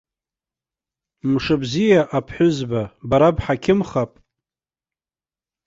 Мшыбзиа, 1.31 2.01
аԥҳәызба, 2.17 2.81
бара 3.09 3.29
бҳақьымхап? 3.35 4.11